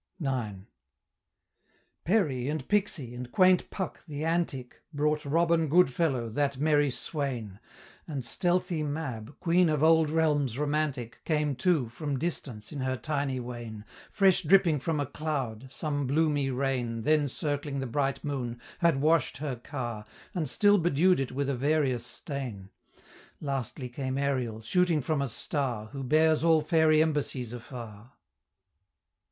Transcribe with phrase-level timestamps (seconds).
[0.19, 0.61] IX.
[2.05, 7.59] Peri and Pixy, and quaint Puck the Antic, Brought Robin Goodfellow, that merry swain;
[8.07, 13.39] And stealthy Mab, queen of old realms romantic, Came too, from distance, in her tiny
[13.39, 19.01] wain, Fresh dripping from a cloud some bloomy rain, Then circling the bright Moon, had
[19.01, 22.71] wash'd her car, And still bedew'd it with a various stain:
[23.39, 28.05] Lastly came Ariel, shooting from a star, Who bears all fairy embassies afar.
[28.05, 28.11] X.